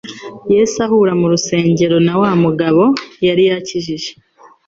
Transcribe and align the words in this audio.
Yesu 0.53 0.75
ahurira 0.85 1.13
mu 1.21 1.27
rusengero 1.33 1.97
na 2.07 2.13
wa 2.21 2.31
mugabo 2.43 2.83
yari 3.27 3.43
yakijije. 3.49 4.11